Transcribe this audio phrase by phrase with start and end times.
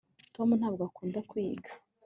[0.35, 1.71] tom ntabwo akunda kwiga